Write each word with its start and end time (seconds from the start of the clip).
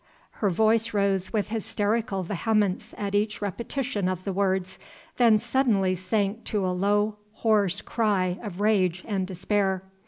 Her 0.41 0.49
voice 0.49 0.95
rose 0.95 1.31
with 1.31 1.49
hysterical 1.49 2.23
vehemence 2.23 2.95
at 2.97 3.13
each 3.13 3.39
repetition 3.39 4.09
of 4.09 4.23
the 4.23 4.33
words 4.33 4.79
then 5.17 5.37
suddenly 5.37 5.93
sank 5.93 6.43
to 6.45 6.65
a 6.65 6.73
low 6.73 7.17
hoarse 7.33 7.81
cry 7.81 8.39
of 8.41 8.59
rage 8.59 9.05
and 9.07 9.27
despair. 9.27 9.83